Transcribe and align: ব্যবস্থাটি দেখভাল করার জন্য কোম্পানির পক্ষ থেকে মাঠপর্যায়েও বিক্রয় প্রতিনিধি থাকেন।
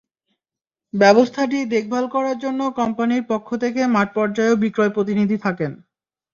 ব্যবস্থাটি 0.93 1.59
দেখভাল 1.73 2.05
করার 2.15 2.37
জন্য 2.39 2.61
কোম্পানির 2.79 3.23
পক্ষ 3.31 3.49
থেকে 3.63 3.81
মাঠপর্যায়েও 3.95 4.61
বিক্রয় 4.63 4.91
প্রতিনিধি 4.95 5.37
থাকেন। 5.45 5.71